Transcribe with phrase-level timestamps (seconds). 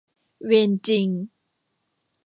[0.45, 1.09] เวรจริง